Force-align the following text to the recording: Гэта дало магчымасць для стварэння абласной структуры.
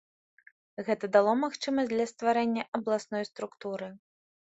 Гэта 0.87 1.09
дало 1.17 1.35
магчымасць 1.43 1.93
для 1.93 2.09
стварэння 2.15 2.69
абласной 2.81 3.33
структуры. 3.33 3.97